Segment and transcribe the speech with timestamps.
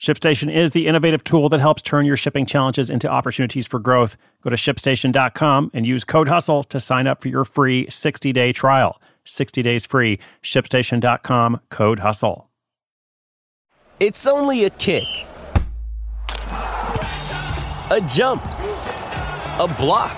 [0.00, 4.16] ShipStation is the innovative tool that helps turn your shipping challenges into opportunities for growth.
[4.42, 8.52] Go to shipstation.com and use code HUSTLE to sign up for your free 60 day
[8.52, 9.00] trial.
[9.24, 10.20] 60 days free.
[10.42, 12.48] ShipStation.com, code HUSTLE.
[13.98, 15.02] It's only a kick,
[17.90, 20.16] a jump, a block.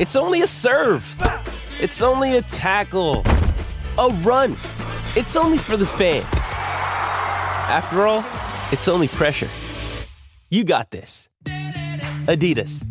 [0.00, 1.16] It's only a serve.
[1.80, 3.22] It's only a tackle,
[3.96, 4.56] a run.
[5.14, 6.26] It's only for the fans.
[7.70, 8.24] After all,
[8.70, 9.48] it's only pressure.
[10.50, 11.28] You got this.
[12.26, 12.84] Adidas.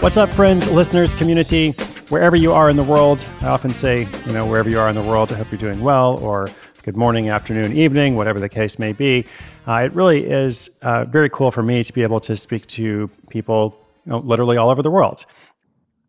[0.00, 1.72] What's up, friends, listeners, community,
[2.08, 3.24] wherever you are in the world?
[3.40, 5.80] I often say, you know, wherever you are in the world, I hope you're doing
[5.80, 6.48] well, or
[6.84, 9.26] good morning, afternoon, evening, whatever the case may be.
[9.66, 13.10] Uh, it really is uh, very cool for me to be able to speak to
[13.28, 15.26] people you know, literally all over the world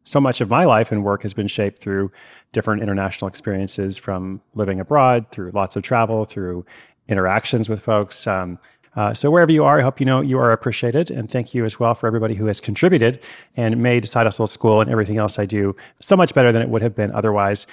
[0.03, 2.11] so much of my life and work has been shaped through
[2.51, 6.65] different international experiences from living abroad, through lots of travel, through
[7.07, 8.25] interactions with folks.
[8.25, 8.59] Um,
[8.95, 11.63] uh, so wherever you are, I hope you know you are appreciated, and thank you
[11.63, 13.19] as well for everybody who has contributed
[13.55, 16.69] and made Side Hustle School and everything else I do so much better than it
[16.69, 17.67] would have been otherwise.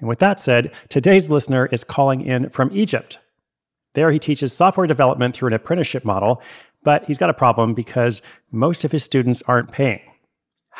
[0.00, 3.18] And with that said, today's listener is calling in from Egypt.
[3.94, 6.42] There, he teaches software development through an apprenticeship model,
[6.82, 10.00] but he's got a problem because most of his students aren't paying.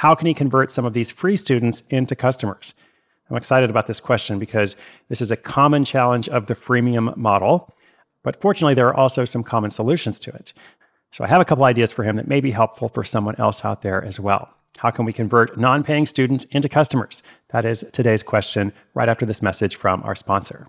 [0.01, 2.73] How can he convert some of these free students into customers?
[3.29, 4.75] I'm excited about this question because
[5.11, 7.75] this is a common challenge of the freemium model,
[8.25, 10.55] but fortunately, there are also some common solutions to it.
[11.13, 13.63] So I have a couple ideas for him that may be helpful for someone else
[13.63, 14.48] out there as well.
[14.79, 17.23] How can we convert non paying students into customers?
[17.51, 20.69] That is today's question right after this message from our sponsor.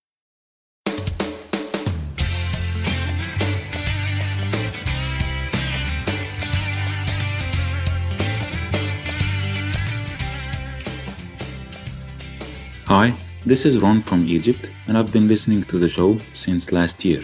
[12.91, 13.13] Hi,
[13.45, 17.23] this is Ron from Egypt, and I've been listening to the show since last year.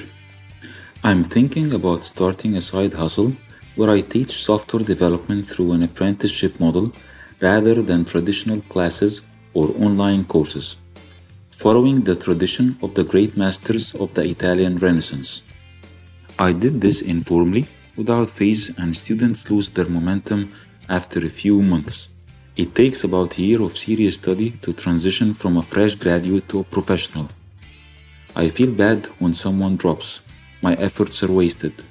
[1.03, 3.33] I'm thinking about starting a side hustle
[3.75, 6.93] where I teach software development through an apprenticeship model
[7.41, 9.23] rather than traditional classes
[9.53, 10.77] or online courses,
[11.49, 15.41] following the tradition of the great masters of the Italian Renaissance.
[16.39, 17.67] I did this informally,
[17.97, 20.53] without fees, and students lose their momentum
[20.87, 22.07] after a few months.
[22.57, 26.61] It takes about a year of serious study to transition from a fresh graduate to
[26.61, 27.27] a professional.
[28.35, 30.21] I feel bad when someone drops.
[30.63, 31.83] My efforts are wasted.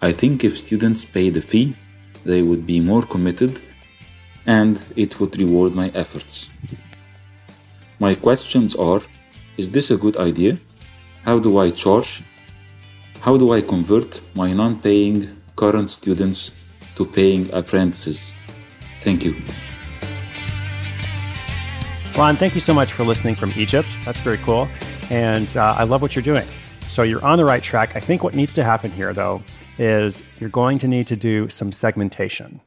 [0.00, 1.76] I think if students pay the fee,
[2.24, 3.60] they would be more committed
[4.46, 6.48] and it would reward my efforts.
[7.98, 9.02] My questions are
[9.58, 10.58] Is this a good idea?
[11.24, 12.22] How do I charge?
[13.20, 16.52] How do I convert my non paying current students
[16.96, 18.32] to paying apprentices?
[19.00, 19.34] Thank you.
[22.16, 23.94] Ron, thank you so much for listening from Egypt.
[24.06, 24.66] That's very cool.
[25.10, 26.46] And uh, I love what you're doing.
[26.80, 27.94] So you're on the right track.
[27.94, 29.42] I think what needs to happen here, though,
[29.76, 32.62] is you're going to need to do some segmentation.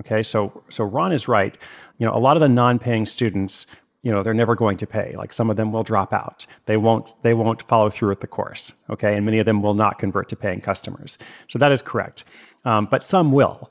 [0.00, 1.58] Okay, so so Ron is right.
[1.98, 3.66] You know, a lot of the non-paying students,
[4.00, 5.14] you know, they're never going to pay.
[5.14, 6.46] Like some of them will drop out.
[6.64, 8.72] They won't they won't follow through with the course.
[8.88, 11.18] Okay, and many of them will not convert to paying customers.
[11.48, 12.24] So that is correct.
[12.64, 13.70] Um, but some will,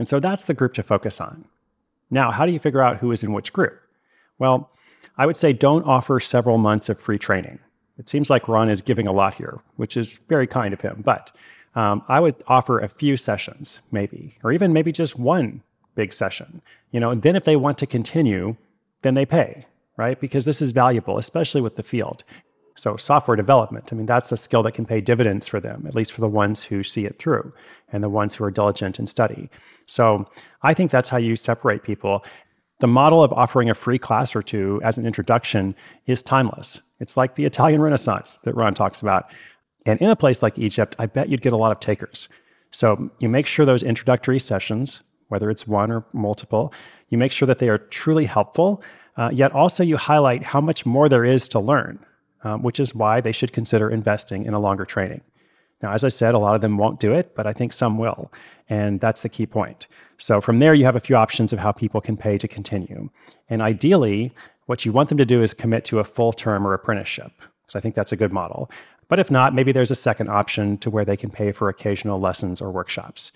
[0.00, 1.44] and so that's the group to focus on.
[2.10, 3.80] Now, how do you figure out who is in which group?
[4.38, 4.70] Well,
[5.16, 7.58] I would say don't offer several months of free training.
[7.98, 11.02] It seems like Ron is giving a lot here, which is very kind of him.
[11.04, 11.30] But
[11.76, 15.62] um, I would offer a few sessions, maybe, or even maybe just one
[15.94, 16.60] big session.
[16.90, 18.56] You know, and then if they want to continue,
[19.02, 19.66] then they pay,
[19.96, 20.20] right?
[20.20, 22.24] Because this is valuable, especially with the field.
[22.76, 25.94] So software development, I mean, that's a skill that can pay dividends for them, at
[25.94, 27.52] least for the ones who see it through
[27.92, 29.48] and the ones who are diligent and study.
[29.86, 30.28] So
[30.62, 32.24] I think that's how you separate people.
[32.80, 35.74] The model of offering a free class or two as an introduction
[36.06, 36.82] is timeless.
[37.00, 39.30] It's like the Italian Renaissance that Ron talks about.
[39.86, 42.28] And in a place like Egypt, I bet you'd get a lot of takers.
[42.70, 46.72] So you make sure those introductory sessions, whether it's one or multiple,
[47.10, 48.82] you make sure that they are truly helpful,
[49.16, 52.04] uh, yet also you highlight how much more there is to learn,
[52.42, 55.20] um, which is why they should consider investing in a longer training.
[55.84, 57.98] Now, as I said, a lot of them won't do it, but I think some
[57.98, 58.32] will.
[58.70, 59.86] And that's the key point.
[60.16, 63.10] So from there, you have a few options of how people can pay to continue.
[63.50, 64.32] And ideally,
[64.64, 67.76] what you want them to do is commit to a full term or apprenticeship, because
[67.76, 68.70] I think that's a good model.
[69.08, 72.18] But if not, maybe there's a second option to where they can pay for occasional
[72.18, 73.30] lessons or workshops.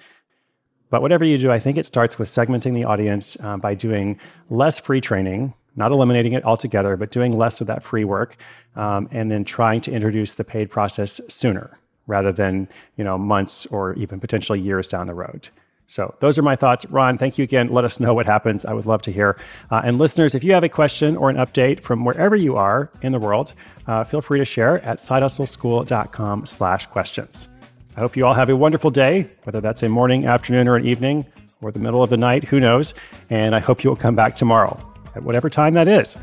[0.88, 4.18] But whatever you do, I think it starts with segmenting the audience uh, by doing
[4.48, 8.38] less free training, not eliminating it altogether, but doing less of that free work,
[8.74, 11.78] um, and then trying to introduce the paid process sooner
[12.08, 12.66] rather than
[12.96, 15.48] you know months or even potentially years down the road.
[15.86, 16.84] So those are my thoughts.
[16.86, 17.68] Ron, thank you again.
[17.70, 18.66] Let us know what happens.
[18.66, 19.38] I would love to hear.
[19.70, 22.90] Uh, and listeners, if you have a question or an update from wherever you are
[23.00, 23.54] in the world,
[23.86, 27.48] uh, feel free to share at sidehustleschool.com slash questions.
[27.96, 30.86] I hope you all have a wonderful day, whether that's a morning, afternoon, or an
[30.86, 31.24] evening,
[31.62, 32.92] or the middle of the night, who knows.
[33.30, 34.78] And I hope you will come back tomorrow
[35.16, 36.18] at whatever time that is.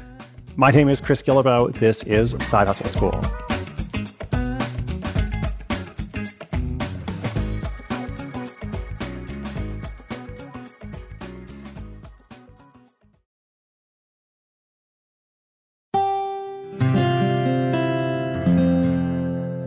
[0.56, 1.74] My name is Chris Guillebeau.
[1.74, 3.45] This is Side Hustle School.